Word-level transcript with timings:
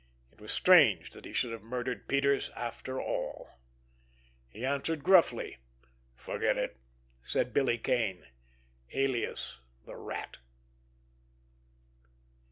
It 0.31 0.41
was 0.41 0.51
strange 0.51 1.11
that 1.11 1.25
he 1.25 1.31
should 1.31 1.51
have 1.51 1.61
murdered 1.61 2.07
Peters, 2.07 2.49
after 2.55 2.99
all! 2.99 3.59
He 4.49 4.65
answered 4.65 5.03
gruffly. 5.03 5.57
"Forget 6.15 6.57
it!" 6.57 6.77
said 7.21 7.53
Billy 7.53 7.77
Kane, 7.77 8.25
alias 8.93 9.59
the 9.85 9.95
Rat. 9.97 10.39